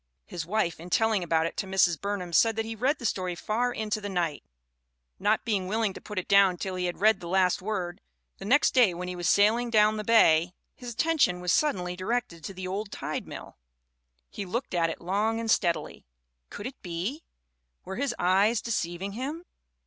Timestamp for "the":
2.97-3.05, 4.01-4.09, 7.19-7.27, 8.39-8.45, 9.97-10.03, 12.55-12.67